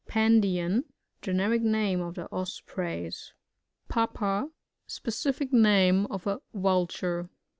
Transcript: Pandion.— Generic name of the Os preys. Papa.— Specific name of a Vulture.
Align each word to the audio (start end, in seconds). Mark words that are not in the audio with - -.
Pandion.— 0.07 0.85
Generic 1.21 1.61
name 1.61 2.01
of 2.01 2.15
the 2.15 2.27
Os 2.31 2.59
preys. 2.65 3.33
Papa.— 3.87 4.49
Specific 4.97 5.53
name 5.53 6.07
of 6.07 6.25
a 6.25 6.41
Vulture. 6.55 7.29